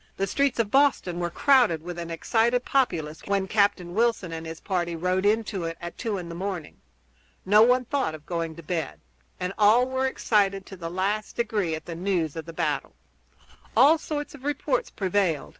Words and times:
The 0.17 0.25
streets 0.25 0.57
of 0.57 0.71
Boston 0.71 1.19
were 1.19 1.29
crowded 1.29 1.83
with 1.83 1.99
an 1.99 2.09
excited 2.09 2.65
populace 2.65 3.21
when 3.27 3.47
Captain 3.47 3.93
Wilson 3.93 4.31
and 4.31 4.47
his 4.47 4.59
party 4.59 4.95
rode 4.95 5.27
into 5.27 5.65
it 5.65 5.77
at 5.79 5.95
two 5.95 6.17
in 6.17 6.27
the 6.27 6.33
morning. 6.33 6.81
No 7.45 7.61
one 7.61 7.85
thought 7.85 8.15
of 8.15 8.25
going 8.25 8.55
to 8.55 8.63
bed, 8.63 8.99
and 9.39 9.53
all 9.59 9.87
were 9.87 10.07
excited 10.07 10.65
to 10.65 10.75
the 10.75 10.89
last 10.89 11.35
degree 11.35 11.75
at 11.75 11.85
the 11.85 11.93
news 11.93 12.35
of 12.35 12.45
the 12.47 12.51
battle. 12.51 12.95
All 13.77 13.99
sorts 13.99 14.33
of 14.33 14.43
reports 14.43 14.89
prevailed. 14.89 15.49